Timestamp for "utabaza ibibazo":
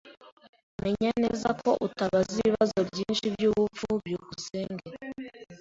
1.87-2.77